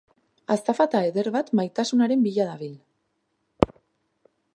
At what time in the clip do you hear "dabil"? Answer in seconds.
2.47-2.73